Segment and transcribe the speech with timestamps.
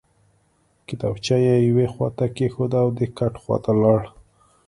[0.87, 4.01] کتابچه یې یوې خواته کېښوده او د کټ خواته لاړ